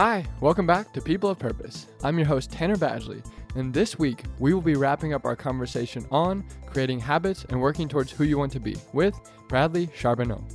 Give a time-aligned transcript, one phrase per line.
[0.00, 1.88] Hi, welcome back to People of Purpose.
[2.04, 3.20] I'm your host, Tanner Badgley,
[3.56, 7.88] and this week we will be wrapping up our conversation on creating habits and working
[7.88, 10.46] towards who you want to be with Bradley Charbonneau.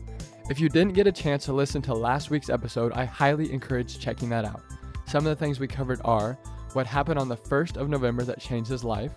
[0.50, 4.00] If you didn't get a chance to listen to last week's episode, I highly encourage
[4.00, 4.62] checking that out.
[5.08, 6.38] Some of the things we covered are
[6.72, 9.12] what happened on the 1st of November that changed his life.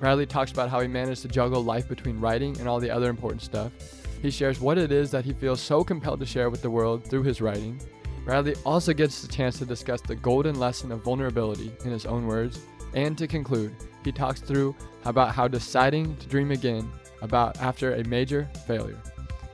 [0.00, 3.08] Bradley talks about how he managed to juggle life between writing and all the other
[3.08, 3.70] important stuff.
[4.22, 7.04] He shares what it is that he feels so compelled to share with the world
[7.04, 7.80] through his writing.
[8.28, 12.26] Bradley also gets the chance to discuss the golden lesson of vulnerability in his own
[12.26, 12.60] words.
[12.92, 14.76] And to conclude, he talks through
[15.06, 18.98] about how deciding to dream again about after a major failure.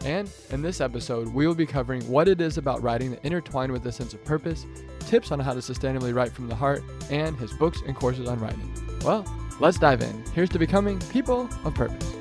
[0.04, 3.70] And in this episode, we will be covering what it is about writing that intertwine
[3.70, 4.66] with a sense of purpose,
[5.06, 8.40] tips on how to sustainably write from the heart, and his books and courses on
[8.40, 8.74] writing.
[9.04, 9.24] Well,
[9.60, 10.24] let's dive in.
[10.34, 12.13] Here's to becoming people of purpose.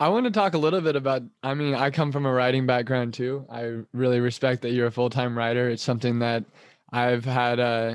[0.00, 1.22] I want to talk a little bit about.
[1.42, 3.44] I mean, I come from a writing background too.
[3.50, 5.68] I really respect that you're a full time writer.
[5.68, 6.44] It's something that
[6.92, 7.58] I've had.
[7.58, 7.94] Uh,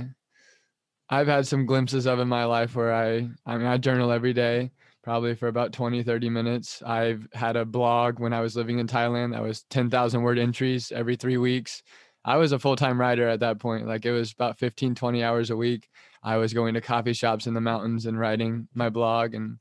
[1.10, 3.30] I've had some glimpses of in my life where I.
[3.46, 6.82] I mean, I journal every day, probably for about 20, 30 minutes.
[6.86, 10.92] I've had a blog when I was living in Thailand that was 10,000 word entries
[10.92, 11.84] every three weeks.
[12.26, 13.88] I was a full time writer at that point.
[13.88, 15.88] Like it was about 15, 20 hours a week.
[16.22, 19.60] I was going to coffee shops in the mountains and writing my blog and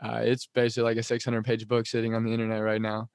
[0.00, 3.08] uh, it's basically like a 600 page book sitting on the internet right now.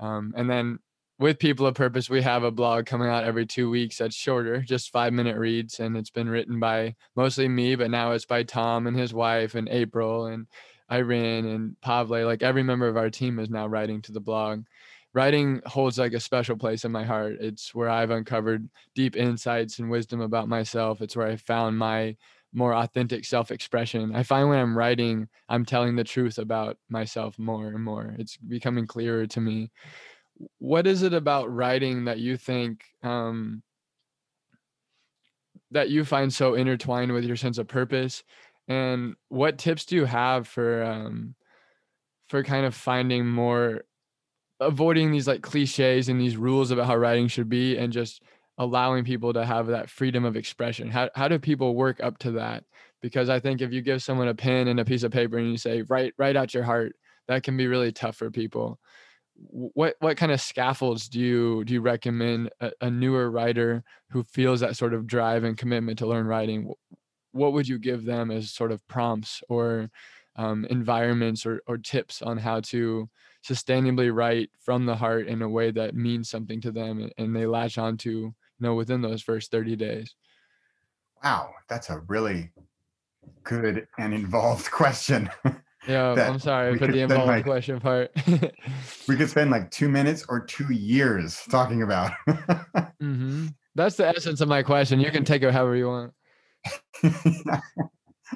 [0.00, 0.78] Um, and then
[1.18, 4.60] with People of Purpose, we have a blog coming out every two weeks that's shorter,
[4.60, 5.80] just five minute reads.
[5.80, 9.54] And it's been written by mostly me, but now it's by Tom and his wife
[9.54, 10.46] and April and
[10.90, 12.24] Irene and Pavle.
[12.24, 14.64] Like every member of our team is now writing to the blog.
[15.14, 17.38] Writing holds like a special place in my heart.
[17.40, 21.00] It's where I've uncovered deep insights and wisdom about myself.
[21.00, 22.16] It's where I found my
[22.52, 24.14] more authentic self expression.
[24.14, 28.14] I find when I'm writing, I'm telling the truth about myself more and more.
[28.18, 29.70] It's becoming clearer to me.
[30.58, 33.62] What is it about writing that you think um,
[35.70, 38.22] that you find so intertwined with your sense of purpose?
[38.68, 41.34] And what tips do you have for um,
[42.28, 43.84] for kind of finding more,
[44.60, 48.22] avoiding these like cliches and these rules about how writing should be, and just
[48.58, 50.90] allowing people to have that freedom of expression?
[50.90, 52.64] How, how do people work up to that?
[53.00, 55.48] Because i think if you give someone a pen and a piece of paper and
[55.48, 56.96] you say write write out your heart
[57.28, 58.80] that can be really tough for people.
[59.36, 64.24] What what kind of scaffolds do you do you recommend a, a newer writer who
[64.24, 66.72] feels that sort of drive and commitment to learn writing?
[67.30, 69.90] What would you give them as sort of prompts or
[70.34, 73.08] um, environments or, or tips on how to
[73.46, 77.46] sustainably write from the heart in a way that means something to them and, they
[77.46, 77.96] latch on
[78.58, 80.14] to know within those first 30 days?
[81.22, 82.52] Wow, that's a really
[83.44, 85.30] good and involved question.
[85.86, 88.10] Yeah, I'm sorry for the involved like, question part.
[89.08, 92.12] we could spend like two minutes or two years talking about.
[92.28, 93.46] mm-hmm.
[93.74, 95.00] That's the essence of my question.
[95.00, 96.12] You can take it however you want.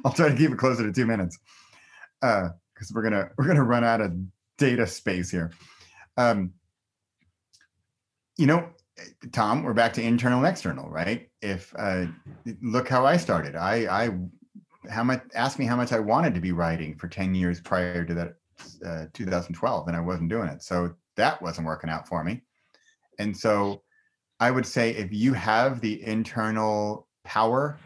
[0.04, 1.38] I'll try to keep it closer to two minutes,
[2.20, 4.14] because uh, we're gonna we're gonna run out of
[4.56, 5.50] data space here.
[6.16, 6.52] Um,
[8.38, 8.70] you know,
[9.32, 11.28] Tom, we're back to internal and external, right?
[11.40, 12.06] If uh,
[12.60, 13.56] look how I started.
[13.56, 14.10] I, I,
[14.90, 15.22] how much?
[15.34, 18.34] Ask me how much I wanted to be writing for ten years prior to that,
[18.84, 20.62] uh, 2012, and I wasn't doing it.
[20.62, 22.42] So that wasn't working out for me.
[23.18, 23.82] And so,
[24.40, 27.78] I would say if you have the internal power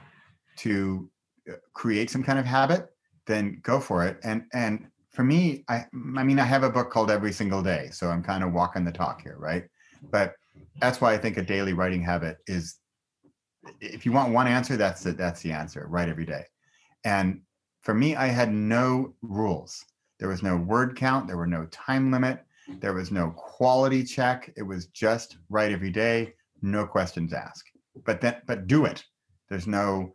[0.58, 1.10] to
[1.50, 2.88] uh, create some kind of habit,
[3.26, 4.18] then go for it.
[4.24, 5.84] And and for me, I,
[6.16, 8.84] I mean, I have a book called Every Single Day, so I'm kind of walking
[8.84, 9.64] the talk here, right?
[10.10, 10.34] But
[10.80, 12.76] that's why I think a daily writing habit is
[13.80, 15.86] if you want one answer, that's the, that's the answer.
[15.88, 16.44] Write every day.
[17.04, 17.40] And
[17.82, 19.84] for me, I had no rules.
[20.18, 21.26] There was no word count.
[21.26, 22.44] There were no time limit.
[22.80, 24.52] There was no quality check.
[24.56, 27.70] It was just write every day, no questions asked.
[28.04, 29.04] But then, but do it.
[29.48, 30.12] There's no.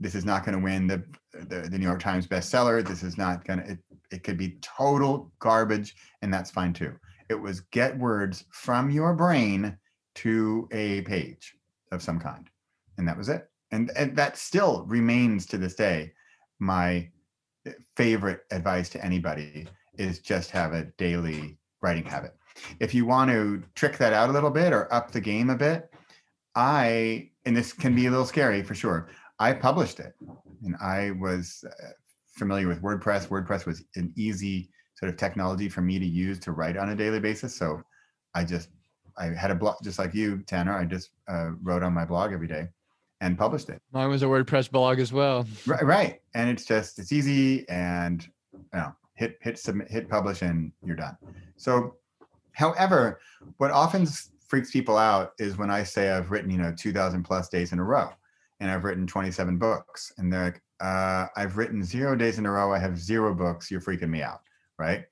[0.00, 2.86] This is not going to win the, the the New York Times bestseller.
[2.86, 3.72] This is not going to.
[3.72, 3.78] It,
[4.10, 6.94] it could be total garbage, and that's fine too.
[7.28, 9.78] It was get words from your brain
[10.16, 11.54] to a page
[11.92, 12.48] of some kind.
[12.98, 13.48] And that was it.
[13.70, 16.12] And, and that still remains to this day
[16.60, 17.08] my
[17.96, 19.66] favorite advice to anybody
[19.98, 22.34] is just have a daily writing habit.
[22.80, 25.56] If you want to trick that out a little bit or up the game a
[25.56, 25.92] bit,
[26.54, 30.14] I, and this can be a little scary for sure, I published it.
[30.62, 31.88] And I was uh,
[32.36, 33.28] familiar with WordPress.
[33.28, 36.96] WordPress was an easy sort of technology for me to use to write on a
[36.96, 37.56] daily basis.
[37.56, 37.82] So
[38.34, 38.68] I just,
[39.16, 40.76] I had a blog just like you, Tanner.
[40.76, 42.68] I just uh, wrote on my blog every day
[43.20, 43.80] and published it.
[43.92, 45.46] Mine was a WordPress blog as well.
[45.66, 46.20] Right, right.
[46.34, 50.96] And it's just, it's easy and, you know, hit, hit submit, hit publish and you're
[50.96, 51.16] done.
[51.56, 51.96] So,
[52.52, 53.20] however,
[53.58, 54.06] what often
[54.46, 57.78] freaks people out is when I say I've written, you know, 2000 plus days in
[57.78, 58.10] a row
[58.60, 62.50] and I've written 27 books and they're like, uh, I've written zero days in a
[62.50, 62.72] row.
[62.72, 63.70] I have zero books.
[63.70, 64.40] You're freaking me out.
[64.78, 65.04] Right.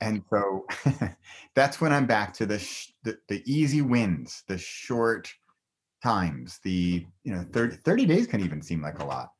[0.00, 0.66] And so
[1.54, 5.32] that's when I'm back to the, sh- the, the easy wins, the short
[6.02, 9.30] times, the, you know, 30, 30 days can even seem like a lot.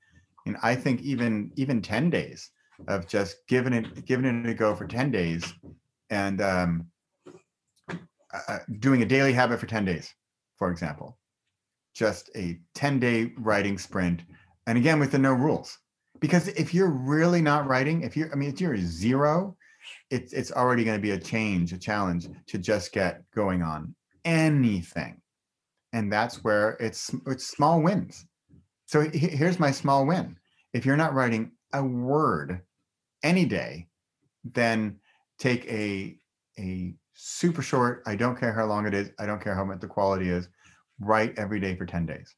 [0.46, 2.50] And I think even, even 10 days
[2.88, 5.52] of just giving it, giving it a go for 10 days
[6.10, 6.86] and, um,
[8.48, 10.12] uh, doing a daily habit for 10 days,
[10.56, 11.18] for example,
[11.94, 14.22] just a 10 day writing sprint.
[14.66, 15.78] And again, with the no rules,
[16.24, 19.58] because if you're really not writing, if you're, I mean, if you're zero,
[20.08, 23.94] it's, it's already going to be a change, a challenge to just get going on
[24.24, 25.20] anything.
[25.92, 28.24] And that's where it's, it's small wins.
[28.86, 30.38] So here's my small win.
[30.72, 32.62] If you're not writing a word
[33.22, 33.88] any day,
[34.44, 35.00] then
[35.38, 36.16] take a,
[36.58, 38.02] a super short.
[38.06, 39.10] I don't care how long it is.
[39.18, 40.48] I don't care how much the quality is.
[41.00, 42.34] Write every day for 10 days.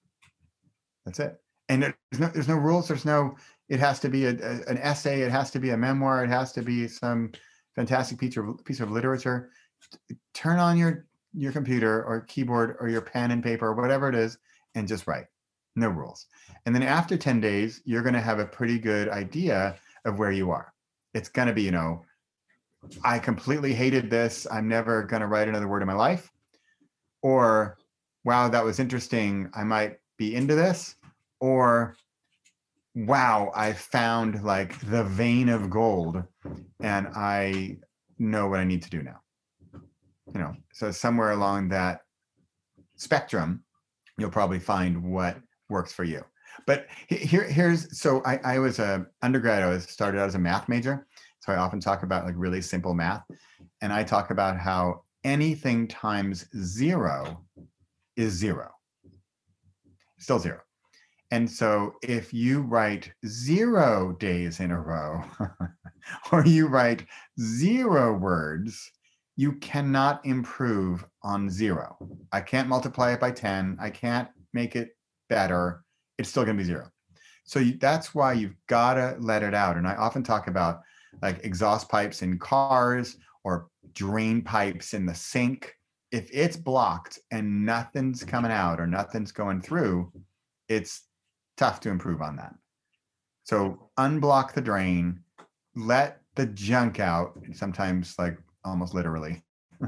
[1.04, 1.40] That's it.
[1.68, 2.88] And there's no, there's no rules.
[2.88, 3.36] There's no,
[3.68, 5.22] it has to be a, a, an essay.
[5.22, 6.24] It has to be a memoir.
[6.24, 7.32] It has to be some
[7.74, 9.50] fantastic piece of, piece of literature.
[10.34, 14.14] Turn on your, your computer or keyboard or your pen and paper or whatever it
[14.14, 14.38] is
[14.74, 15.26] and just write.
[15.74, 16.26] No rules.
[16.64, 20.32] And then after 10 days, you're going to have a pretty good idea of where
[20.32, 20.72] you are.
[21.12, 22.02] It's going to be, you know,
[23.04, 24.46] I completely hated this.
[24.50, 26.30] I'm never going to write another word in my life.
[27.22, 27.78] Or,
[28.24, 29.50] wow, that was interesting.
[29.54, 30.94] I might be into this.
[31.40, 31.96] Or,
[32.96, 36.22] wow, I found like the vein of gold
[36.80, 37.76] and I
[38.18, 39.20] know what I need to do now.
[40.34, 42.00] You know, so somewhere along that
[42.96, 43.62] spectrum,
[44.18, 45.36] you'll probably find what
[45.68, 46.24] works for you.
[46.66, 49.62] But here, here's so I, I was a undergrad.
[49.62, 51.06] I was started out as a math major,
[51.40, 53.22] so I often talk about like really simple math.
[53.82, 57.44] And I talk about how anything times zero
[58.16, 58.70] is zero,
[60.18, 60.60] still zero.
[61.30, 65.24] And so if you write zero days in a row,
[66.32, 67.04] or you write
[67.40, 68.90] zero words,
[69.36, 71.96] you cannot improve on zero.
[72.32, 73.76] I can't multiply it by 10.
[73.80, 74.96] I can't make it
[75.28, 75.82] better.
[76.16, 76.90] It's still going to be zero.
[77.44, 79.76] So you, that's why you've got to let it out.
[79.76, 80.80] And I often talk about
[81.22, 85.72] like exhaust pipes in cars or drain pipes in the sink,
[86.12, 90.10] if it's blocked and nothing's coming out or nothing's going through,
[90.68, 91.02] it's
[91.56, 92.54] tough to improve on that.
[93.44, 95.20] So unblock the drain,
[95.74, 99.42] let the junk out, sometimes like almost literally.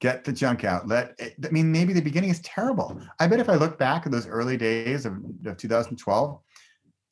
[0.00, 0.86] Get the junk out.
[0.86, 3.00] Let it, I mean, maybe the beginning is terrible.
[3.18, 5.14] I bet if I look back at those early days of,
[5.44, 6.40] of 2012,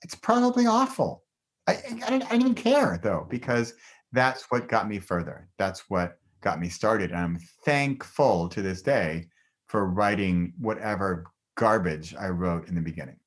[0.03, 1.25] it's probably awful.
[1.67, 3.75] I, I, didn't, I didn't even care though, because
[4.13, 5.49] that's what got me further.
[5.59, 7.11] That's what got me started.
[7.11, 9.27] And I'm thankful to this day
[9.67, 11.25] for writing whatever
[11.57, 13.19] garbage I wrote in the beginning.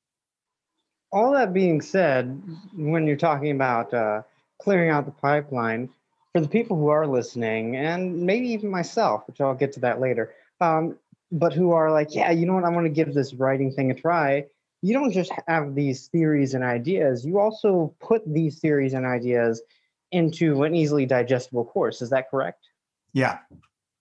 [1.12, 2.40] All that being said,
[2.74, 4.22] when you're talking about uh,
[4.60, 5.88] clearing out the pipeline,
[6.32, 10.00] for the people who are listening, and maybe even myself, which I'll get to that
[10.00, 10.96] later, um,
[11.32, 13.90] but who are like, yeah, you know what, I want to give this writing thing
[13.90, 14.46] a try
[14.82, 19.62] you don't just have these theories and ideas, you also put these theories and ideas
[20.10, 22.02] into an easily digestible course.
[22.02, 22.66] Is that correct?
[23.12, 23.38] Yeah.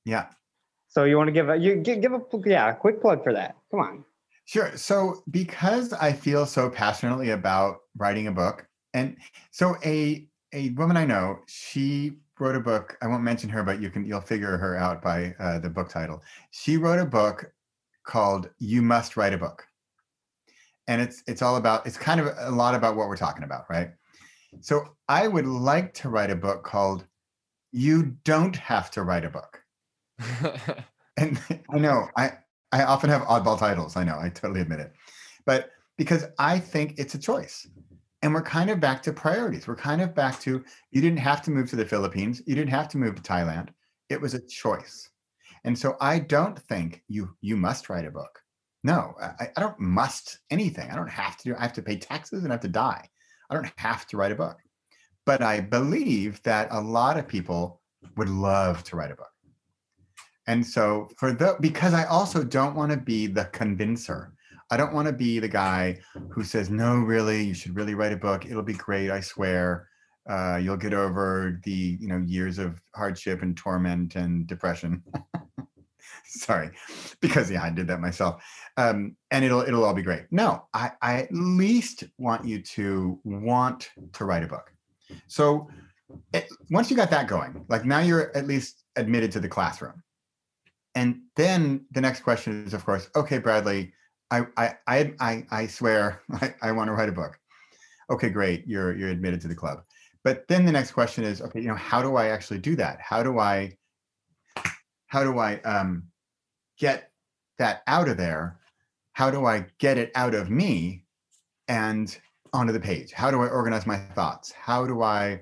[0.06, 0.28] Yeah.
[0.88, 3.34] So you want to give a you give, give a yeah, a quick plug for
[3.34, 3.56] that.
[3.72, 4.06] Come on.
[4.50, 4.76] Sure.
[4.76, 9.16] So because I feel so passionately about writing a book, and
[9.52, 12.98] so a a woman I know, she wrote a book.
[13.04, 15.88] I won't mention her, but you can you'll figure her out by uh, the book
[15.88, 16.24] title.
[16.50, 17.46] She wrote a book
[18.08, 19.68] called "You Must Write a Book,"
[20.88, 23.66] and it's it's all about it's kind of a lot about what we're talking about
[23.70, 23.92] right
[24.62, 27.06] so i would like to write a book called
[27.72, 29.62] you don't have to write a book
[31.18, 31.40] and
[31.70, 32.32] i know i
[32.72, 34.94] i often have oddball titles i know i totally admit it
[35.46, 37.68] but because i think it's a choice
[38.22, 41.42] and we're kind of back to priorities we're kind of back to you didn't have
[41.42, 43.70] to move to the philippines you didn't have to move to thailand
[44.10, 45.10] it was a choice
[45.64, 48.42] and so i don't think you you must write a book
[48.84, 50.90] no, I, I don't must anything.
[50.90, 51.56] I don't have to do.
[51.58, 53.08] I have to pay taxes and I have to die.
[53.50, 54.58] I don't have to write a book.
[55.26, 57.82] But I believe that a lot of people
[58.16, 59.29] would love to write a book.
[60.50, 64.34] And so for the because I also don't want to be the convincer.
[64.72, 66.00] I don't want to be the guy
[66.32, 68.48] who says, no, really, you should really write a book.
[68.48, 69.88] It'll be great, I swear.
[70.28, 75.04] Uh, you'll get over the you know years of hardship and torment and depression.
[76.26, 76.72] Sorry,
[77.22, 78.44] because yeah, I did that myself.
[78.76, 80.24] Um, and it'll it'll all be great.
[80.32, 84.74] No, I, I at least want you to want to write a book.
[85.28, 85.70] So
[86.34, 90.02] it, once you got that going, like now you're at least admitted to the classroom.
[91.00, 93.94] And then the next question is, of course, okay, Bradley,
[94.32, 97.40] I I I I, swear I, I want to write a book.
[98.10, 99.84] Okay, great, you're you're admitted to the club.
[100.26, 103.00] But then the next question is, okay, you know, how do I actually do that?
[103.00, 103.78] How do I
[105.08, 106.04] how do I um,
[106.78, 107.12] get
[107.60, 108.60] that out of there?
[109.14, 111.06] How do I get it out of me
[111.70, 112.20] and
[112.52, 113.14] onto the page?
[113.14, 114.52] How do I organize my thoughts?
[114.52, 115.40] How do I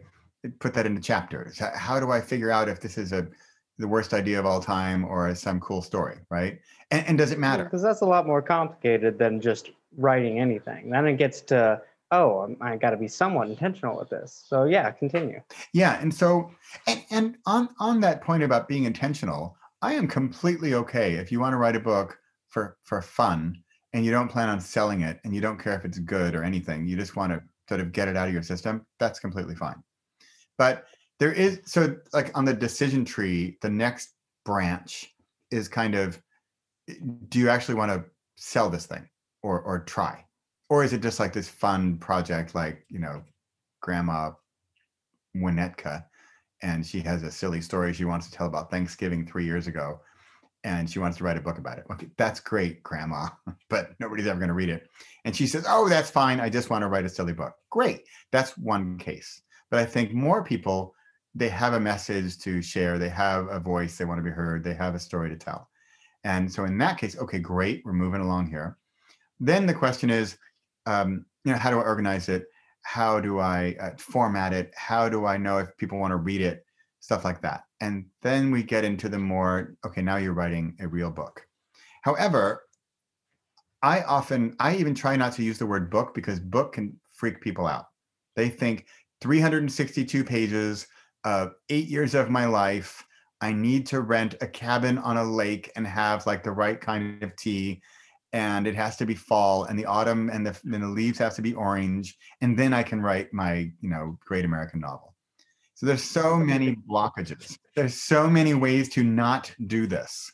[0.60, 1.58] put that into chapters?
[1.58, 3.28] How do I figure out if this is a
[3.78, 6.60] the worst idea of all time or some cool story, right?
[6.92, 7.64] And, and does it matter?
[7.64, 10.90] Because that's a lot more complicated than just writing anything.
[10.90, 11.82] Then it gets to
[12.12, 14.46] oh, um, I got to be somewhat intentional with this.
[14.48, 15.42] So yeah, continue.
[15.74, 16.52] Yeah, and so
[16.88, 21.40] and and on on that point about being intentional, I am completely okay if you
[21.40, 22.18] want to write a book
[22.48, 23.62] for for fun
[23.94, 26.44] and you don't plan on selling it and you don't care if it's good or
[26.44, 26.88] anything.
[26.88, 28.86] You just want to sort of get it out of your system.
[29.00, 29.82] That's completely fine.
[30.58, 30.86] But
[31.20, 34.14] there is so like on the decision tree, the next
[34.46, 35.14] branch
[35.52, 36.22] is kind of
[37.30, 38.06] do you actually want to
[38.38, 39.08] sell this thing
[39.44, 40.24] or or try?
[40.70, 43.24] Or is it just like this fun project like, you know,
[43.82, 44.32] grandma
[45.36, 46.04] Winnetka
[46.62, 50.00] and she has a silly story she wants to tell about Thanksgiving 3 years ago
[50.64, 51.86] and she wants to write a book about it.
[51.92, 53.28] Okay, that's great, grandma,
[53.70, 54.88] but nobody's ever going to read it.
[55.24, 56.40] And she says, "Oh, that's fine.
[56.40, 58.02] I just want to write a silly book." Great.
[58.32, 59.42] That's one case.
[59.70, 60.94] But I think more people
[61.36, 64.64] they have a message to share, they have a voice, they want to be heard,
[64.64, 65.70] they have a story to tell.
[66.24, 68.78] And so in that case, okay, great, we're moving along here.
[69.40, 70.38] Then the question is,
[70.86, 72.46] um, you know, how do I organize it?
[72.82, 74.74] How do I uh, format it?
[74.76, 76.66] How do I know if people want to read it?
[77.00, 77.64] Stuff like that.
[77.82, 81.46] And then we get into the more, okay, now you're writing a real book.
[82.02, 82.64] However,
[83.84, 87.42] I often, I even try not to use the word book because book can freak
[87.42, 87.86] people out.
[88.36, 88.88] They think
[89.22, 90.88] 362 pages
[91.24, 93.04] of eight years of my life.
[93.42, 97.22] I need to rent a cabin on a lake and have like the right kind
[97.22, 97.82] of tea.
[98.34, 101.36] And it has to be fall and the autumn and the, and the leaves have
[101.36, 102.18] to be orange.
[102.42, 105.16] And then I can write my, you know, great American novel.
[105.76, 107.58] So there's so many blockages.
[107.76, 110.32] There's so many ways to not do this.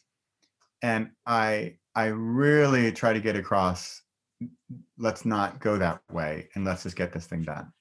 [0.82, 4.02] And I I really try to get across
[4.98, 7.72] let's not go that way and let's just get this thing done.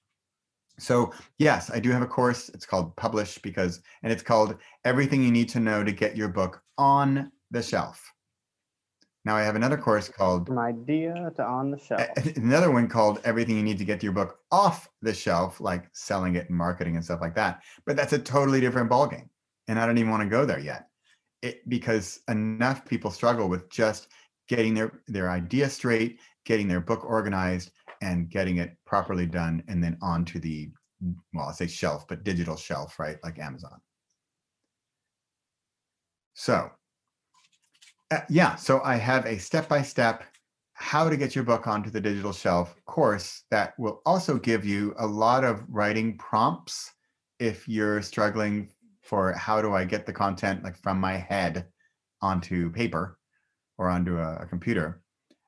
[0.79, 2.49] So yes, I do have a course.
[2.51, 6.29] It's called Publish because, and it's called Everything You Need to Know to Get Your
[6.29, 8.13] Book on the Shelf.
[9.25, 12.03] Now I have another course called From idea to on the shelf.
[12.37, 16.35] Another one called Everything You Need to Get Your Book Off the Shelf, like selling
[16.35, 17.63] it and marketing and stuff like that.
[17.87, 19.29] But that's a totally different ballgame.
[19.69, 20.89] And I don't even want to go there yet.
[21.43, 24.09] It, because enough people struggle with just
[24.49, 27.71] getting their, their idea straight, getting their book organized,
[28.03, 30.71] and getting it properly done and then onto the
[31.33, 33.81] well i say shelf but digital shelf right like amazon.
[36.35, 36.71] So
[38.11, 40.25] uh, yeah so i have a step-by-step
[40.75, 44.95] how to get your book onto the digital shelf course that will also give you
[44.99, 46.91] a lot of writing prompts
[47.39, 48.69] if you're struggling
[49.03, 51.67] for how do i get the content like from my head
[52.23, 53.19] onto paper
[53.79, 55.02] or onto a, a computer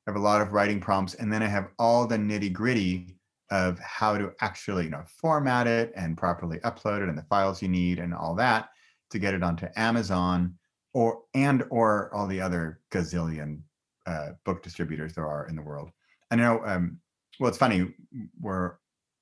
[0.07, 3.17] I have a lot of writing prompts, and then I have all the nitty gritty
[3.51, 7.63] of how to actually, you know, format it and properly upload it and the files
[7.63, 8.69] you need and all that
[9.11, 10.55] to get it onto Amazon
[10.93, 13.61] or and or all the other gazillion
[14.07, 15.91] uh, book distributors there are in the world.
[16.31, 16.61] I know.
[16.65, 16.99] Um,
[17.41, 17.95] well, it's funny.
[18.41, 18.75] We're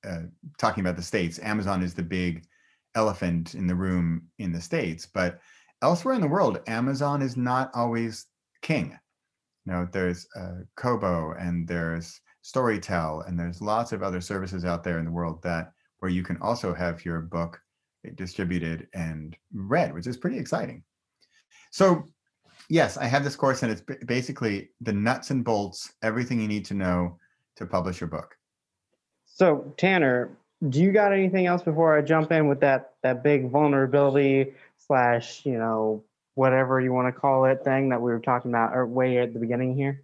[0.05, 0.23] uh,
[0.57, 1.39] talking about the states.
[1.39, 2.45] Amazon is the big
[2.95, 5.39] elephant in the room in the states, but
[5.81, 8.27] elsewhere in the world, Amazon is not always
[8.61, 8.97] king
[9.65, 14.83] you know there's uh, kobo and there's storytel and there's lots of other services out
[14.83, 17.59] there in the world that where you can also have your book
[18.15, 20.83] distributed and read which is pretty exciting.
[21.71, 22.03] So
[22.69, 26.65] yes i have this course and it's basically the nuts and bolts everything you need
[26.65, 27.17] to know
[27.55, 28.35] to publish your book.
[29.25, 30.37] So tanner
[30.69, 35.45] do you got anything else before i jump in with that that big vulnerability slash
[35.45, 36.03] you know
[36.35, 39.33] whatever you want to call it thing that we were talking about or way at
[39.33, 40.01] the beginning here?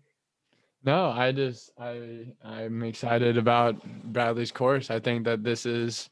[0.84, 4.90] No, I just I I'm excited about Bradley's course.
[4.90, 6.10] I think that this is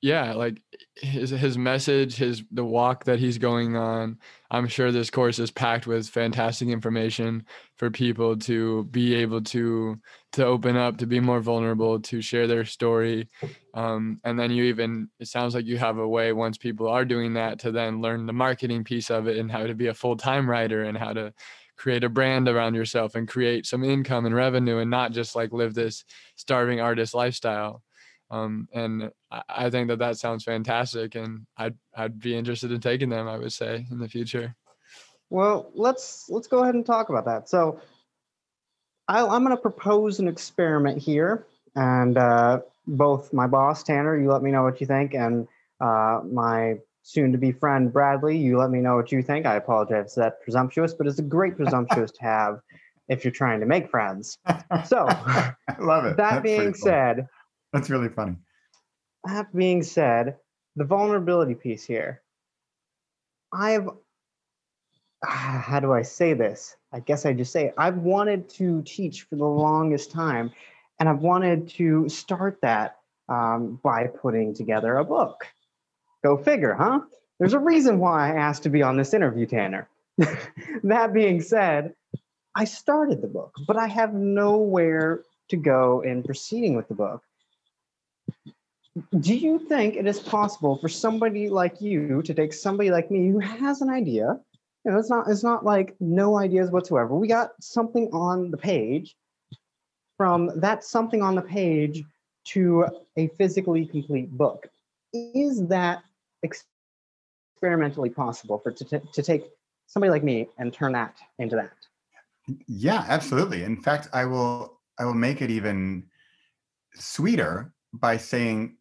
[0.00, 0.62] yeah, like
[0.96, 4.18] his his message, his the walk that he's going on.
[4.50, 7.44] I'm sure this course is packed with fantastic information
[7.76, 10.00] for people to be able to
[10.32, 13.28] to open up, to be more vulnerable, to share their story.
[13.74, 17.04] Um, and then you even it sounds like you have a way once people are
[17.04, 19.94] doing that to then learn the marketing piece of it and how to be a
[19.94, 21.34] full-time writer and how to
[21.76, 25.52] create a brand around yourself and create some income and revenue and not just like
[25.52, 26.04] live this
[26.36, 27.82] starving artist lifestyle
[28.30, 32.80] um, and I, I think that that sounds fantastic and I'd, I'd be interested in
[32.80, 34.54] taking them i would say in the future
[35.30, 37.80] well let's let's go ahead and talk about that so
[39.08, 44.30] I, i'm going to propose an experiment here and uh, both my boss tanner you
[44.30, 45.48] let me know what you think and
[45.80, 49.46] uh, my soon to be friend Bradley, you let me know what you think.
[49.46, 52.60] I apologize for that presumptuous, but it's a great presumptuous to have
[53.08, 54.38] if you're trying to make friends.
[54.86, 56.16] So, I love it.
[56.16, 56.82] That That's being pretty cool.
[56.82, 57.28] said,
[57.74, 58.36] that's really funny.
[59.24, 60.36] that being said,
[60.76, 62.22] the vulnerability piece here.
[63.52, 63.88] I've
[65.24, 66.76] how do I say this?
[66.92, 67.74] I guess I just say it.
[67.76, 70.52] I've wanted to teach for the longest time,
[71.00, 75.46] and I've wanted to start that um, by putting together a book.
[76.22, 77.00] Go figure, huh?
[77.40, 79.88] There's a reason why I asked to be on this interview, Tanner.
[80.84, 81.94] that being said,
[82.54, 87.22] I started the book, but I have nowhere to go in proceeding with the book.
[89.18, 93.28] Do you think it is possible for somebody like you to take somebody like me
[93.30, 94.38] who has an idea?
[94.84, 97.14] You know, it's not it's not like no ideas whatsoever.
[97.14, 99.16] We got something on the page.
[100.16, 102.04] From that something on the page
[102.44, 102.86] to
[103.16, 104.68] a physically complete book.
[105.12, 106.04] Is that
[106.44, 109.44] experimentally possible for to, to take
[109.86, 111.72] somebody like me and turn that into that?
[112.68, 113.64] Yeah, absolutely.
[113.64, 116.04] In fact, I will I will make it even
[116.94, 118.76] sweeter by saying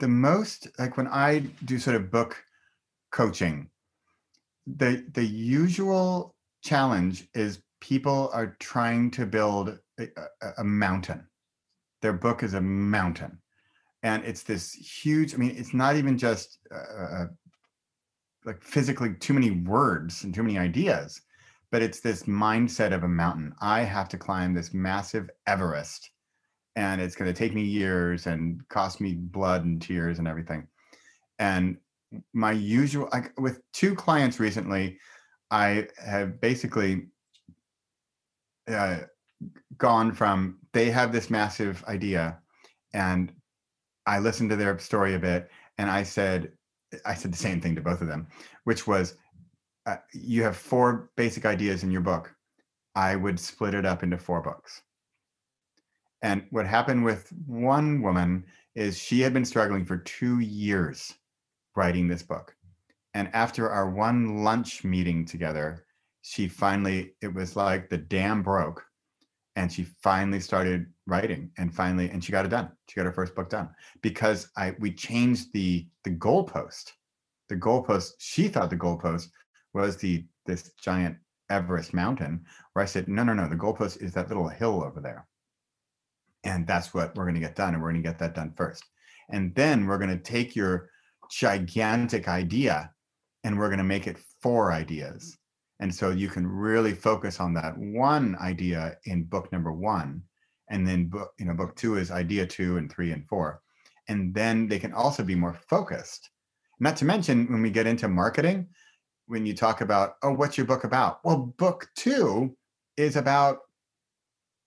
[0.00, 2.42] the most like when I do sort of book
[3.10, 3.70] coaching,
[4.66, 10.08] the the usual challenge is people are trying to build a,
[10.58, 11.26] a, mountain.
[12.02, 13.38] Their book is a mountain,
[14.02, 15.34] and it's this huge.
[15.34, 17.26] I mean, it's not even just uh, uh
[18.44, 21.20] like physically too many words and too many ideas,
[21.70, 23.52] but it's this mindset of a mountain.
[23.60, 26.10] I have to climb this massive Everest
[26.76, 30.68] and it's going to take me years and cost me blood and tears and everything.
[31.38, 31.78] And
[32.34, 34.98] my usual, like with two clients recently,
[35.50, 37.06] I have basically
[38.68, 38.98] uh,
[39.78, 42.38] gone from they have this massive idea
[42.92, 43.32] and
[44.06, 46.52] I listened to their story a bit and I said,
[47.04, 48.26] I said the same thing to both of them,
[48.64, 49.16] which was
[49.86, 52.34] uh, you have four basic ideas in your book.
[52.94, 54.82] I would split it up into four books.
[56.22, 61.14] And what happened with one woman is she had been struggling for two years
[61.74, 62.54] writing this book.
[63.14, 65.86] And after our one lunch meeting together,
[66.22, 68.84] she finally, it was like the dam broke
[69.56, 72.70] and she finally started writing and finally and she got it done.
[72.88, 73.70] She got her first book done
[74.02, 76.92] because i we changed the the goalpost.
[77.48, 79.28] The goalpost she thought the goalpost
[79.72, 81.16] was the this giant
[81.48, 85.00] everest mountain where i said no no no the goalpost is that little hill over
[85.00, 85.26] there
[86.46, 88.52] and that's what we're going to get done and we're going to get that done
[88.56, 88.84] first
[89.30, 90.88] and then we're going to take your
[91.30, 92.90] gigantic idea
[93.44, 95.36] and we're going to make it four ideas
[95.80, 100.22] and so you can really focus on that one idea in book number one.
[100.68, 103.60] And then book, you know, book two is idea two and three and four.
[104.08, 106.30] And then they can also be more focused.
[106.80, 108.68] Not to mention when we get into marketing,
[109.26, 111.24] when you talk about, oh, what's your book about?
[111.24, 112.56] Well, book two
[112.96, 113.58] is about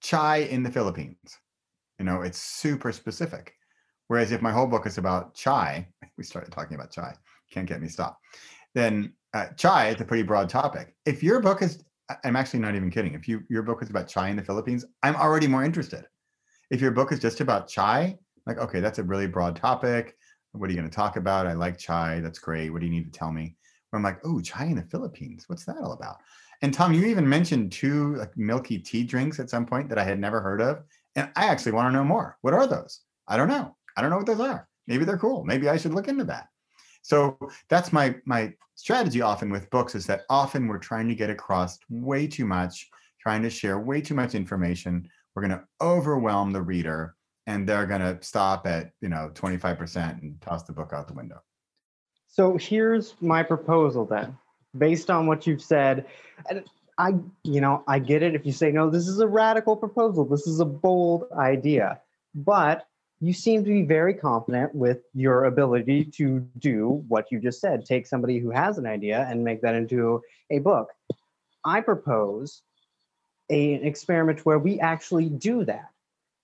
[0.01, 1.37] chai in the Philippines.
[1.99, 3.53] You know, it's super specific.
[4.07, 7.13] Whereas if my whole book is about chai, we started talking about chai,
[7.51, 8.23] can't get me stopped,
[8.73, 10.95] then uh, chai is a pretty broad topic.
[11.05, 11.83] If your book is,
[12.23, 13.13] I'm actually not even kidding.
[13.13, 16.05] If you your book is about chai in the Philippines, I'm already more interested.
[16.71, 20.15] If your book is just about chai, like okay, that's a really broad topic.
[20.53, 21.45] What are you going to talk about?
[21.45, 22.21] I like chai.
[22.21, 22.71] That's great.
[22.71, 23.55] What do you need to tell me?
[23.93, 25.45] I'm like, oh, chai in the Philippines.
[25.47, 26.17] What's that all about?
[26.61, 30.03] And Tom, you even mentioned two like milky tea drinks at some point that I
[30.03, 30.83] had never heard of,
[31.15, 32.37] and I actually want to know more.
[32.41, 33.01] What are those?
[33.27, 33.75] I don't know.
[33.97, 34.67] I don't know what those are.
[34.87, 35.43] Maybe they're cool.
[35.43, 36.47] Maybe I should look into that.
[37.01, 37.37] So
[37.69, 41.77] that's my my strategy often with books is that often we're trying to get across
[41.89, 45.07] way too much, trying to share way too much information.
[45.35, 50.21] We're going to overwhelm the reader and they're going to stop at, you know, 25%
[50.21, 51.41] and toss the book out the window.
[52.27, 54.37] So here's my proposal then.
[54.77, 56.05] Based on what you've said,
[56.99, 57.13] I,
[57.45, 60.25] you know, I get it if you say no, this is a radical proposal.
[60.25, 62.01] This is a bold idea.
[62.35, 62.85] But
[63.21, 67.85] you seem to be very confident with your ability to do what you just said
[67.85, 70.89] take somebody who has an idea and make that into a book.
[71.63, 72.61] I propose
[73.49, 75.89] a, an experiment where we actually do that,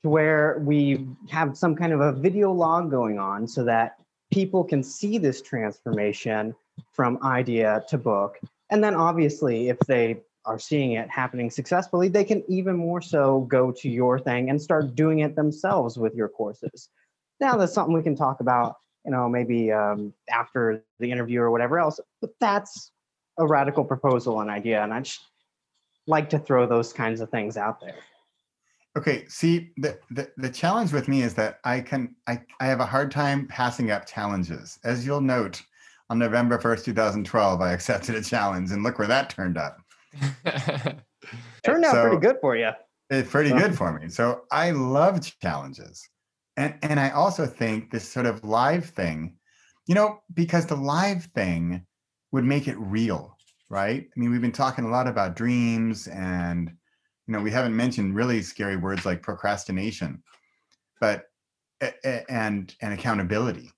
[0.04, 3.98] to where we have some kind of a video log going on so that
[4.32, 6.56] people can see this transformation
[6.92, 8.40] from idea to book.
[8.70, 13.42] And then obviously, if they are seeing it happening successfully, they can even more so
[13.42, 16.90] go to your thing and start doing it themselves with your courses.
[17.40, 21.52] Now, that's something we can talk about, you know, maybe um, after the interview or
[21.52, 22.00] whatever else.
[22.22, 22.92] But that's
[23.38, 25.22] a radical proposal and idea, and I just
[26.08, 27.96] like to throw those kinds of things out there.
[28.98, 32.80] Okay, see, the, the the challenge with me is that I can I, I have
[32.80, 34.80] a hard time passing up challenges.
[34.86, 35.62] As you'll note,
[36.10, 39.80] on November 1st, 2012, I accepted a challenge, and look where that turned up.
[41.64, 42.72] Turned out So- pretty good for you.
[43.10, 44.10] It's eh, pretty So- good for me.
[44.10, 46.08] So I love challenges.
[46.58, 49.36] And and I also think this sort of live thing,
[49.88, 51.86] you know, because the live thing
[52.32, 53.38] would make it real,
[53.70, 54.06] right?
[54.06, 56.72] I mean, we've been talking a lot about dreams and
[57.28, 60.22] you know, we haven't mentioned really scary words like procrastination,
[61.02, 61.26] but
[61.82, 63.72] a- a- and and accountability.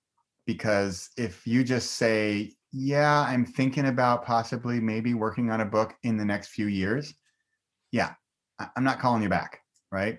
[0.46, 5.94] Because if you just say, yeah, I'm thinking about possibly maybe working on a book
[6.02, 7.14] in the next few years,
[7.92, 8.12] yeah,
[8.76, 10.18] I'm not calling you back, right?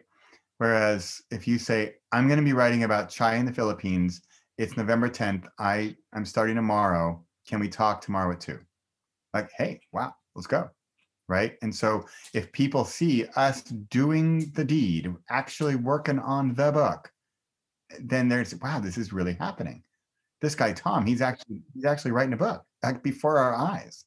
[0.58, 4.22] Whereas if you say, I'm going to be writing about chai in the Philippines,
[4.58, 5.48] it's November 10th.
[5.58, 7.24] I I'm starting tomorrow.
[7.48, 8.60] Can we talk tomorrow at two?
[9.34, 10.70] Like, hey, wow, let's go.
[11.28, 11.54] Right.
[11.62, 17.10] And so if people see us doing the deed, actually working on the book,
[18.00, 19.84] then there's wow, this is really happening.
[20.42, 24.06] This guy Tom, he's actually he's actually writing a book like before our eyes.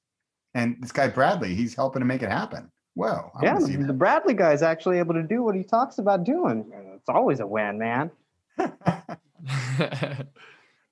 [0.54, 2.70] And this guy Bradley, he's helping to make it happen.
[2.94, 3.30] Whoa.
[3.40, 6.24] I yeah, see the Bradley guy is actually able to do what he talks about
[6.24, 6.70] doing.
[6.94, 8.10] It's always a win, man.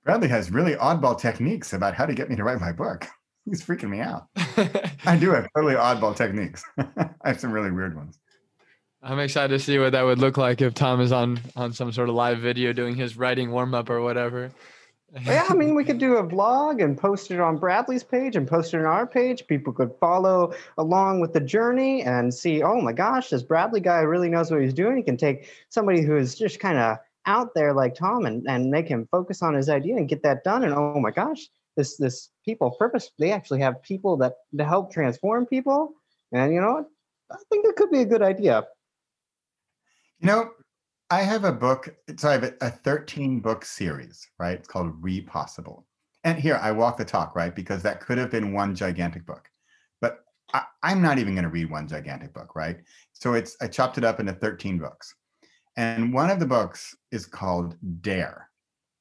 [0.05, 3.07] Bradley has really oddball techniques about how to get me to write my book.
[3.44, 4.26] He's freaking me out.
[5.07, 6.62] I do have totally oddball techniques.
[6.79, 8.18] I have some really weird ones.
[9.03, 11.90] I'm excited to see what that would look like if Tom is on on some
[11.90, 14.50] sort of live video doing his writing warm up or whatever.
[15.23, 18.46] Yeah, I mean, we could do a vlog and post it on Bradley's page and
[18.46, 19.46] post it on our page.
[19.46, 24.01] People could follow along with the journey and see, oh my gosh, this Bradley guy
[24.01, 24.96] really knows what he's doing.
[24.96, 28.70] He can take somebody who is just kind of out there like Tom and, and
[28.70, 30.62] make him focus on his idea and get that done.
[30.62, 34.92] And oh my gosh, this this people purpose, they actually have people that to help
[34.92, 35.94] transform people.
[36.33, 36.87] And you know?
[37.31, 38.64] I think that could be a good idea.
[40.18, 40.51] You know,
[41.11, 41.94] I have a book.
[42.16, 44.59] So I have a, a 13 book series, right?
[44.59, 45.85] It's called Repossible.
[46.23, 47.55] And here I walk the talk, right?
[47.55, 49.49] Because that could have been one gigantic book.
[50.01, 50.20] But
[50.55, 52.79] I, I'm not even going to read one gigantic book, right?
[53.12, 55.14] So it's I chopped it up into 13 books.
[55.77, 58.49] And one of the books is called Dare.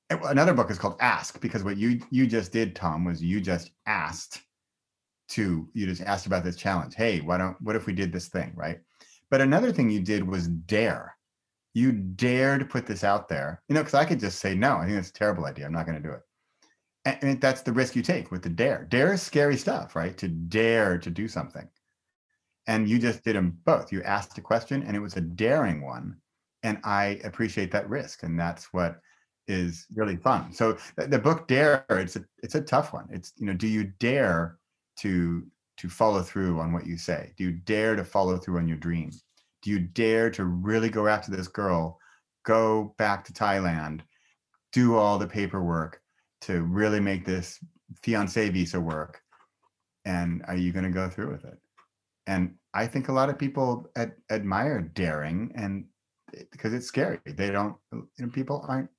[0.09, 3.71] Another book is called Ask, because what you you just did, Tom, was you just
[3.85, 4.41] asked
[5.29, 6.95] to you just asked about this challenge.
[6.95, 8.79] Hey, why don't what if we did this thing, right?
[9.29, 11.15] But another thing you did was dare.
[11.73, 14.77] You dared put this out there, you know, because I could just say no.
[14.77, 15.65] I think that's a terrible idea.
[15.65, 16.21] I'm not going to do it.
[17.05, 18.85] And, and that's the risk you take with the dare.
[18.89, 20.17] Dare is scary stuff, right?
[20.17, 21.67] To dare to do something.
[22.67, 23.91] And you just did them both.
[23.91, 26.17] You asked a question, and it was a daring one.
[26.63, 28.99] And I appreciate that risk, and that's what
[29.47, 30.53] is really fun.
[30.53, 33.07] So the, the book Dare, it's a it's a tough one.
[33.11, 34.59] It's you know, do you dare
[34.99, 35.45] to
[35.77, 37.33] to follow through on what you say?
[37.37, 39.11] Do you dare to follow through on your dream?
[39.61, 41.99] Do you dare to really go after this girl,
[42.45, 44.01] go back to Thailand,
[44.71, 46.01] do all the paperwork
[46.41, 47.59] to really make this
[48.01, 49.21] fiance visa work?
[50.05, 51.57] And are you going to go through with it?
[52.27, 55.85] And I think a lot of people ad- admire daring and
[56.51, 57.19] because it's scary.
[57.25, 58.89] They don't, you know, people aren't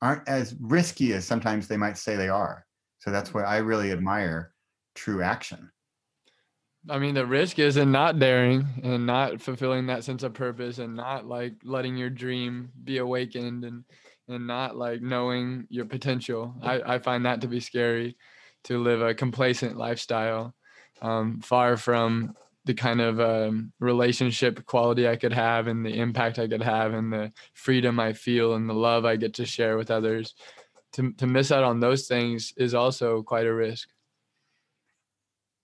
[0.00, 2.64] aren't as risky as sometimes they might say they are.
[2.98, 3.40] So that's mm-hmm.
[3.40, 4.54] why I really admire
[4.94, 5.70] true action.
[6.90, 10.78] I mean, the risk is in not daring and not fulfilling that sense of purpose
[10.78, 13.84] and not like letting your dream be awakened and
[14.28, 16.54] and not like knowing your potential.
[16.62, 18.16] I, I find that to be scary
[18.64, 20.54] to live a complacent lifestyle,
[21.00, 26.38] um, far from the kind of um, relationship quality I could have and the impact
[26.38, 29.78] I could have and the freedom I feel and the love I get to share
[29.78, 30.34] with others.
[30.92, 33.88] To, to miss out on those things is also quite a risk.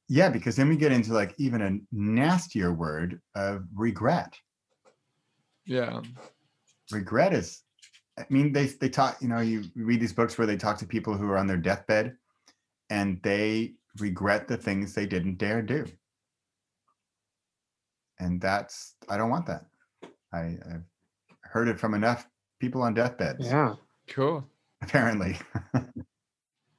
[0.08, 4.34] Yeah, because then we get into like even a nastier word of regret.
[5.66, 6.02] Yeah.
[6.92, 7.62] Regret is,
[8.18, 9.16] I mean, they they talk.
[9.20, 11.56] You know, you read these books where they talk to people who are on their
[11.56, 12.16] deathbed,
[12.90, 15.86] and they regret the things they didn't dare do.
[18.20, 19.64] And that's I don't want that.
[20.32, 20.84] I, I've
[21.42, 22.28] heard it from enough
[22.60, 23.46] people on deathbeds.
[23.46, 23.74] Yeah.
[24.08, 24.46] Cool.
[24.82, 25.38] Apparently.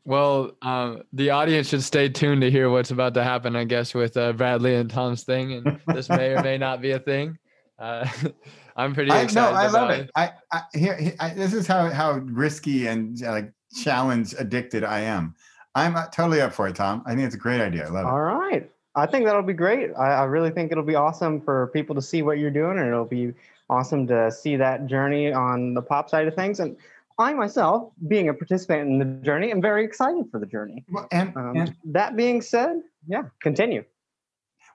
[0.06, 3.96] Well, um, the audience should stay tuned to hear what's about to happen, I guess,
[3.96, 7.40] with uh, Bradley and Tom's thing, and this may or may not be a thing.
[7.80, 8.08] Uh,
[8.76, 9.52] I'm pretty I, excited.
[9.52, 10.12] no, I love about it.
[10.16, 14.84] I, I here, here I, this is how how risky and uh, like challenge addicted
[14.84, 15.34] I am.
[15.74, 17.02] I'm uh, totally up for it, Tom.
[17.06, 17.86] I think it's a great idea.
[17.86, 18.10] I love it.
[18.10, 18.70] All right.
[18.96, 19.92] I think that'll be great.
[19.98, 22.88] I, I really think it'll be awesome for people to see what you're doing, and
[22.88, 23.34] it'll be
[23.70, 26.60] awesome to see that journey on the pop side of things.
[26.60, 26.78] And
[27.18, 30.84] I myself, being a participant in the journey, am very excited for the journey.
[30.90, 33.84] Well, and, Um, and that being said, yeah, continue.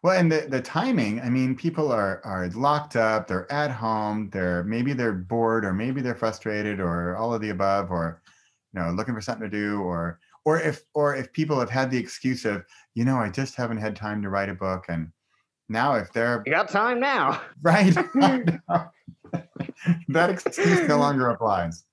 [0.02, 4.30] Well, and the, the timing, I mean, people are are locked up, they're at home,
[4.30, 8.22] they're maybe they're bored or maybe they're frustrated or all of the above, or
[8.72, 11.90] you know, looking for something to do, or or if or if people have had
[11.90, 14.86] the excuse of, you know, I just haven't had time to write a book.
[14.88, 15.12] And
[15.68, 17.42] now if they're You got time now.
[17.60, 17.94] right,
[20.08, 21.84] that excuse no longer applies.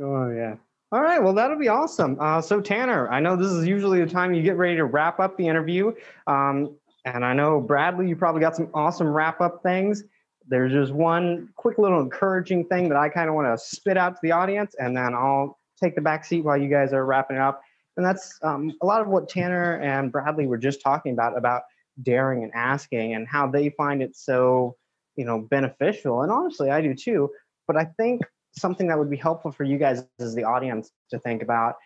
[0.00, 0.56] Oh yeah.
[0.90, 1.22] All right.
[1.22, 2.16] Well, that'll be awesome.
[2.18, 5.20] Uh, so Tanner, I know this is usually the time you get ready to wrap
[5.20, 5.92] up the interview,
[6.26, 10.04] um, and I know Bradley, you probably got some awesome wrap up things.
[10.46, 14.14] There's just one quick little encouraging thing that I kind of want to spit out
[14.14, 17.36] to the audience, and then I'll take the back seat while you guys are wrapping
[17.36, 17.60] it up.
[17.96, 21.62] And that's um, a lot of what Tanner and Bradley were just talking about about
[22.02, 24.76] daring and asking and how they find it so
[25.16, 26.22] you know beneficial.
[26.22, 27.30] And honestly, I do too.
[27.66, 28.22] But I think
[28.60, 31.76] something that would be helpful for you guys as the audience to think about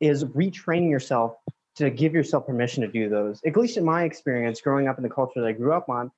[0.00, 1.34] is retraining yourself
[1.76, 3.40] to give yourself permission to do those.
[3.46, 6.10] At least in my experience, growing up in the culture that I grew up on,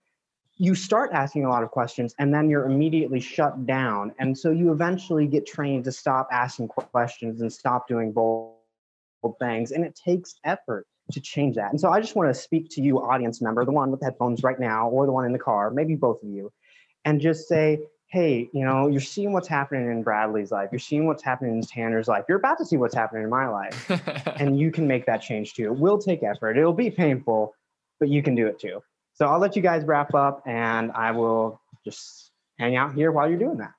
[0.57, 4.12] you start asking a lot of questions and then you're immediately shut down.
[4.18, 8.55] And so you eventually get trained to stop asking questions and stop doing bold
[9.40, 9.72] things.
[9.72, 11.70] And it takes effort to change that.
[11.70, 14.07] And so I just want to speak to you, audience member, the one with the
[14.07, 16.53] headphones right now, or the one in the car, maybe both of you,
[17.05, 17.81] and just say,
[18.12, 20.68] hey, you know, you're seeing what's happening in Bradley's life.
[20.70, 22.27] You're seeing what's happening in Tanner's life.
[22.29, 23.90] You're about to see what's happening in my life.
[24.38, 25.64] and you can make that change too.
[25.64, 26.59] It will take effort.
[26.59, 27.55] It'll be painful,
[27.98, 28.83] but you can do it too.
[29.14, 33.31] So I'll let you guys wrap up and I will just hang out here while
[33.31, 33.72] you're doing that.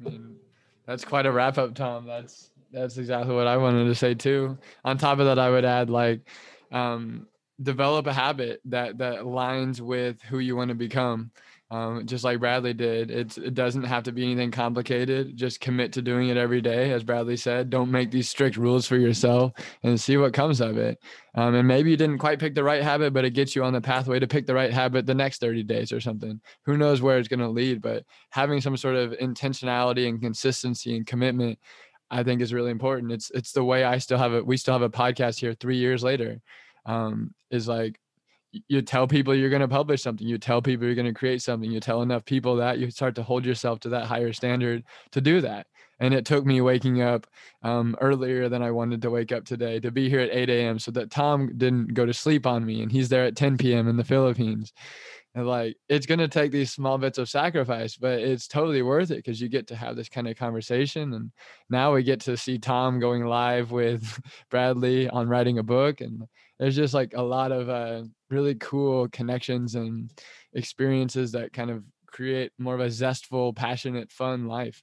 [0.00, 0.36] I mean,
[0.84, 2.06] that's quite a wrap up, Tom.
[2.06, 4.58] That's that's exactly what I wanted to say too.
[4.84, 6.28] On top of that, I would add like
[6.70, 7.28] um,
[7.62, 11.30] develop a habit that that aligns with who you want to become.
[11.70, 15.36] Um, just like Bradley did, it's, it doesn't have to be anything complicated.
[15.36, 17.68] Just commit to doing it every day, as Bradley said.
[17.68, 19.52] Don't make these strict rules for yourself
[19.82, 20.98] and see what comes of it.
[21.34, 23.74] Um, and maybe you didn't quite pick the right habit, but it gets you on
[23.74, 26.40] the pathway to pick the right habit the next 30 days or something.
[26.64, 27.82] Who knows where it's going to lead?
[27.82, 31.58] But having some sort of intentionality and consistency and commitment,
[32.10, 33.12] I think is really important.
[33.12, 34.46] It's it's the way I still have it.
[34.46, 36.40] We still have a podcast here three years later.
[36.86, 38.00] Um, is like
[38.68, 41.42] you tell people you're going to publish something you tell people you're going to create
[41.42, 44.82] something you tell enough people that you start to hold yourself to that higher standard
[45.12, 45.66] to do that
[46.00, 47.26] and it took me waking up
[47.62, 50.78] um, earlier than i wanted to wake up today to be here at 8 a.m
[50.78, 53.88] so that tom didn't go to sleep on me and he's there at 10 p.m
[53.88, 54.72] in the philippines.
[55.34, 59.18] And like it's to take these small bits of sacrifice but it's totally worth it
[59.18, 61.30] because you get to have this kind of conversation and
[61.70, 66.26] now we get to see tom going live with bradley on writing a book and
[66.58, 70.10] there's just like a lot of uh, really cool connections and
[70.54, 74.82] experiences that kind of create more of a zestful passionate fun life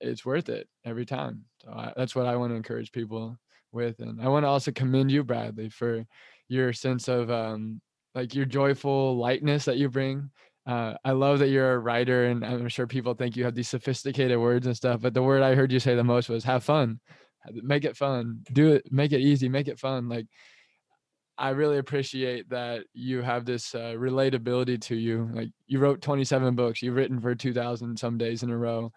[0.00, 3.36] it's worth it every time so I, that's what i want to encourage people
[3.72, 6.04] with and i want to also commend you bradley for
[6.48, 7.80] your sense of um,
[8.14, 10.30] like your joyful lightness that you bring
[10.68, 13.70] uh, I love that you're a writer, and I'm sure people think you have these
[13.70, 15.00] sophisticated words and stuff.
[15.00, 17.00] But the word I heard you say the most was "have fun."
[17.50, 18.40] Make it fun.
[18.52, 18.92] Do it.
[18.92, 19.48] Make it easy.
[19.48, 20.10] Make it fun.
[20.10, 20.26] Like
[21.38, 25.30] I really appreciate that you have this uh, relatability to you.
[25.32, 26.82] Like you wrote 27 books.
[26.82, 28.92] You've written for 2,000 some days in a row,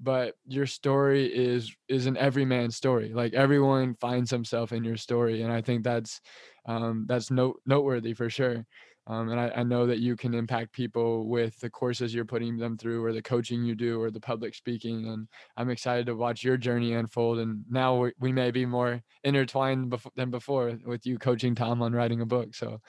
[0.00, 3.12] but your story is is an everyman story.
[3.12, 6.20] Like everyone finds himself in your story, and I think that's
[6.66, 8.66] um, that's note noteworthy for sure.
[9.06, 12.56] Um, and I, I, know that you can impact people with the courses you're putting
[12.56, 15.28] them through or the coaching you do or the public speaking and
[15.58, 19.90] i'm excited to watch your journey unfold and now we, we may be more intertwined
[19.90, 22.80] bef- than before with you coaching tom on writing a book so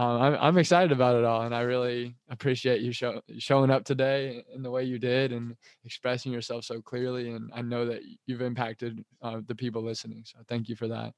[0.00, 3.84] um, I'm, I'm excited about it all and i really appreciate you show, showing up
[3.84, 8.00] today in the way you did and expressing yourself so clearly and i know that
[8.26, 11.12] you've impacted uh, the people listening so thank you for that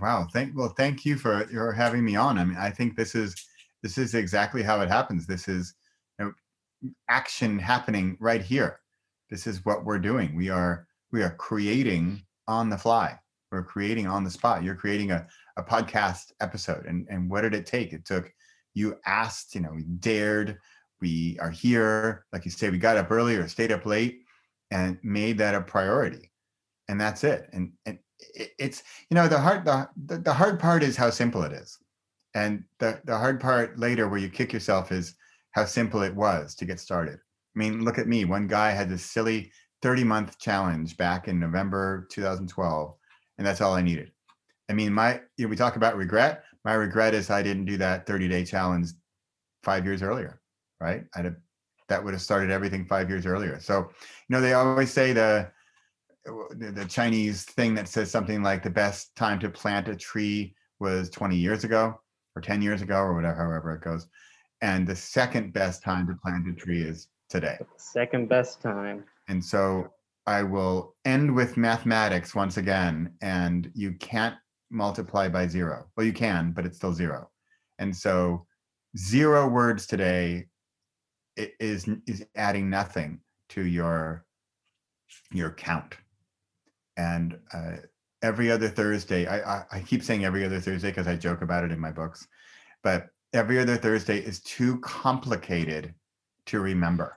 [0.00, 0.26] Wow.
[0.32, 2.38] Thank well, thank you for your having me on.
[2.38, 3.34] I mean, I think this is
[3.82, 5.26] this is exactly how it happens.
[5.26, 5.74] This is
[6.18, 8.80] you know, action happening right here.
[9.28, 10.34] This is what we're doing.
[10.34, 13.18] We are we are creating on the fly.
[13.52, 14.62] We're creating on the spot.
[14.62, 15.26] You're creating a,
[15.60, 16.86] a podcast episode.
[16.86, 17.92] And and what did it take?
[17.92, 18.32] It took
[18.74, 20.58] you asked, you know, we dared,
[21.00, 24.22] we are here, like you say, we got up early or stayed up late
[24.70, 26.30] and made that a priority.
[26.88, 27.48] And that's it.
[27.52, 27.98] And and
[28.58, 31.78] it's you know the hard the, the hard part is how simple it is.
[32.34, 35.16] And the, the hard part later where you kick yourself is
[35.50, 37.14] how simple it was to get started.
[37.14, 38.24] I mean, look at me.
[38.24, 39.50] One guy had this silly
[39.82, 42.94] 30 month challenge back in November 2012,
[43.38, 44.12] and that's all I needed.
[44.70, 46.44] I mean, my you know, we talk about regret.
[46.64, 48.90] My regret is I didn't do that 30 day challenge
[49.64, 50.40] five years earlier,
[50.80, 51.04] right?
[51.16, 51.36] I'd have,
[51.88, 53.58] that would have started everything five years earlier.
[53.58, 53.86] So, you
[54.28, 55.50] know, they always say the
[56.24, 61.10] the Chinese thing that says something like the best time to plant a tree was
[61.10, 61.98] 20 years ago
[62.36, 64.06] or 10 years ago or whatever, however it goes.
[64.60, 67.58] And the second best time to plant a tree is today.
[67.76, 69.04] Second best time.
[69.28, 69.94] And so
[70.26, 73.14] I will end with mathematics once again.
[73.22, 74.36] And you can't
[74.70, 75.86] multiply by zero.
[75.96, 77.30] Well, you can, but it's still zero.
[77.78, 78.46] And so
[78.96, 80.46] zero words today
[81.36, 84.24] is is adding nothing to your
[85.32, 85.96] your count.
[86.96, 87.76] And uh,
[88.22, 91.64] every other Thursday, I, I, I keep saying every other Thursday because I joke about
[91.64, 92.26] it in my books,
[92.82, 95.94] but every other Thursday is too complicated
[96.46, 97.16] to remember.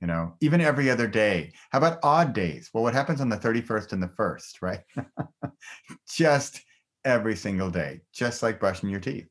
[0.00, 1.52] You know, even every other day.
[1.70, 2.70] How about odd days?
[2.72, 4.80] Well, what happens on the 31st and the 1st, right?
[6.08, 6.62] just
[7.04, 9.28] every single day, just like brushing your teeth.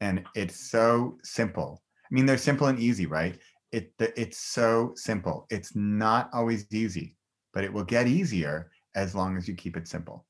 [0.00, 1.82] And it's so simple.
[2.04, 3.38] I mean, they're simple and easy, right?
[3.70, 5.46] It it's so simple.
[5.48, 7.16] It's not always easy,
[7.54, 10.26] but it will get easier as long as you keep it simple.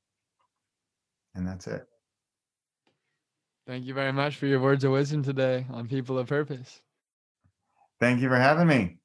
[1.35, 1.87] And that's it.
[3.67, 6.83] Thank you very much for your words of wisdom today on People of Purpose.
[8.01, 8.99] Thank you for having me.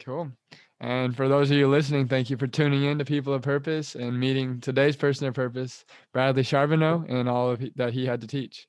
[0.00, 0.32] Cool.
[0.80, 3.94] And for those of you listening, thank you for tuning in to People of Purpose
[3.94, 8.20] and meeting today's person of purpose, Bradley Charbonneau, and all of he, that he had
[8.20, 8.66] to teach.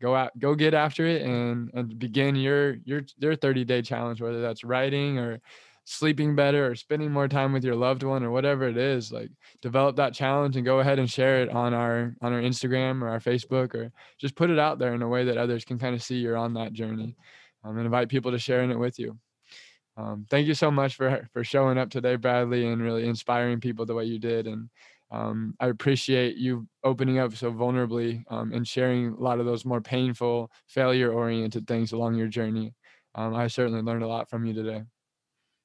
[0.00, 4.22] Go out, go get after it, and and begin your your your 30 day challenge,
[4.22, 5.40] whether that's writing or
[5.84, 9.28] sleeping better or spending more time with your loved one or whatever it is like
[9.60, 13.08] develop that challenge and go ahead and share it on our on our instagram or
[13.08, 15.94] our facebook or just put it out there in a way that others can kind
[15.94, 17.16] of see you're on that journey
[17.64, 19.18] um, and invite people to sharing it with you
[20.00, 23.84] um, thank you so much for for showing up today bradley and really inspiring people
[23.84, 24.68] the way you did and
[25.10, 29.64] um, i appreciate you opening up so vulnerably um, and sharing a lot of those
[29.64, 32.72] more painful failure oriented things along your journey
[33.14, 34.82] um, i certainly learned a lot from you today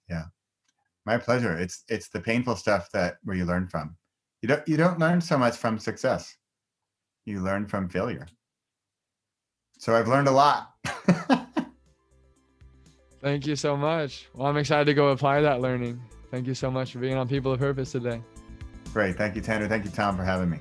[0.10, 0.26] yeah.
[1.06, 1.56] My pleasure.
[1.56, 3.96] It's it's the painful stuff that where you learn from.
[4.42, 6.36] You don't you don't learn so much from success.
[7.26, 8.28] You learn from failure.
[9.78, 10.72] So I've learned a lot.
[13.26, 14.28] Thank you so much.
[14.36, 16.00] Well, I'm excited to go apply that learning.
[16.30, 18.22] Thank you so much for being on People of Purpose today.
[18.94, 19.18] Great.
[19.18, 19.68] Thank you, Tanner.
[19.68, 20.60] Thank you, Tom, for having me.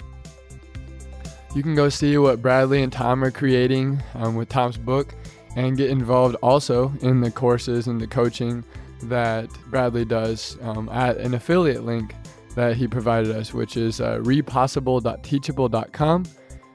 [1.54, 5.14] You can go see what Bradley and Tom are creating um, with Tom's book
[5.56, 8.64] and get involved also in the courses and the coaching
[9.02, 12.14] that Bradley does um, at an affiliate link
[12.54, 16.24] that he provided us, which is uh, repossible.teachable.com.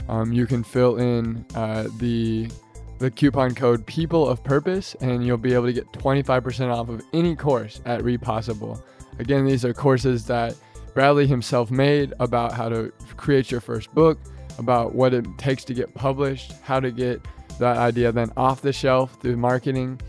[0.07, 2.51] Um, you can fill in uh, the
[2.99, 7.01] the coupon code People of Purpose, and you'll be able to get 25% off of
[7.13, 8.83] any course at Repossible.
[9.19, 10.55] Again, these are courses that
[10.93, 14.19] Bradley himself made about how to create your first book,
[14.57, 17.21] about what it takes to get published, how to get
[17.59, 19.99] that idea then off the shelf through marketing,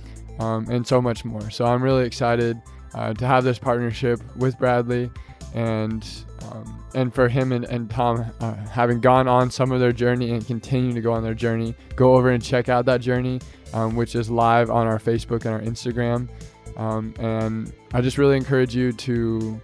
[0.40, 1.50] um, and so much more.
[1.50, 2.60] So I'm really excited
[2.94, 5.10] uh, to have this partnership with Bradley
[5.54, 6.06] and
[6.50, 10.32] um, and for him and, and Tom uh, having gone on some of their journey
[10.32, 11.74] and continue to go on their journey.
[11.96, 13.40] Go over and check out that journey,
[13.72, 16.28] um, which is live on our Facebook and our Instagram.
[16.76, 19.60] Um, and I just really encourage you to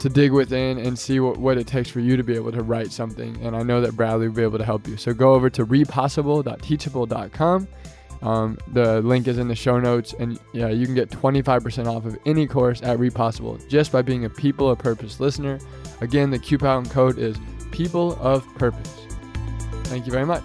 [0.00, 2.62] to dig within and see what, what it takes for you to be able to
[2.62, 3.38] write something.
[3.42, 4.98] And I know that Bradley will be able to help you.
[4.98, 7.68] So go over to repossible.teachable.com
[8.22, 12.04] um, the link is in the show notes, and yeah, you can get 25% off
[12.06, 15.58] of any course at Repossible just by being a People of Purpose listener.
[16.00, 17.36] Again, the coupon code is
[17.70, 19.06] People of Purpose.
[19.84, 20.44] Thank you very much.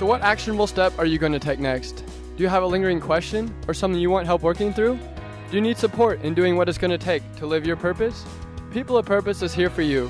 [0.00, 2.04] So, what actionable step are you going to take next?
[2.36, 4.98] Do you have a lingering question or something you want help working through?
[5.50, 8.24] Do you need support in doing what it's going to take to live your purpose?
[8.70, 10.08] People of Purpose is here for you.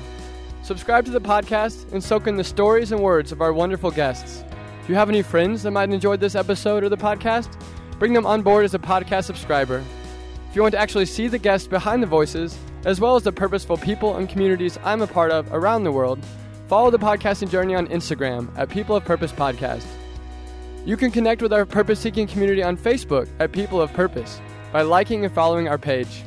[0.61, 4.43] Subscribe to the podcast and soak in the stories and words of our wonderful guests.
[4.83, 7.59] If you have any friends that might enjoy this episode or the podcast?
[7.97, 9.83] Bring them on board as a podcast subscriber.
[10.47, 13.31] If you want to actually see the guests behind the voices, as well as the
[13.31, 16.23] purposeful people and communities I'm a part of around the world,
[16.67, 19.87] follow the podcasting journey on Instagram at People of Purpose Podcast.
[20.85, 24.39] You can connect with our purpose seeking community on Facebook at People of Purpose
[24.71, 26.23] by liking and following our page.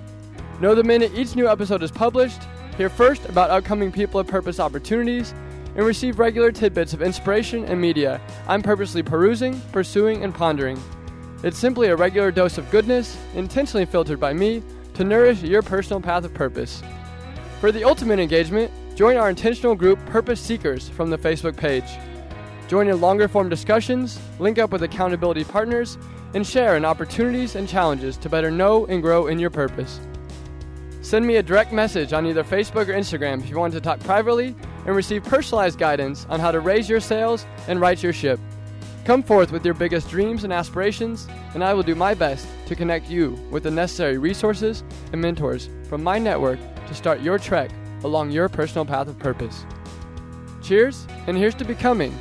[0.60, 2.42] Know the minute each new episode is published,
[2.76, 5.34] hear first about upcoming People of Purpose opportunities,
[5.76, 10.80] and receive regular tidbits of inspiration and media I'm purposely perusing, pursuing, and pondering.
[11.42, 14.62] It's simply a regular dose of goodness, intentionally filtered by me,
[14.94, 16.82] to nourish your personal path of purpose.
[17.60, 21.84] For the ultimate engagement, join our intentional group Purpose Seekers from the Facebook page.
[22.68, 25.98] Join in longer form discussions, link up with accountability partners,
[26.34, 30.00] and share in opportunities and challenges to better know and grow in your purpose.
[31.00, 34.00] Send me a direct message on either Facebook or Instagram if you want to talk
[34.00, 34.54] privately
[34.86, 38.40] and receive personalized guidance on how to raise your sails and right your ship.
[39.04, 42.74] Come forth with your biggest dreams and aspirations, and I will do my best to
[42.74, 44.82] connect you with the necessary resources
[45.12, 47.70] and mentors from my network to start your trek
[48.02, 49.66] along your personal path of purpose.
[50.62, 52.18] Cheers, and here's to becoming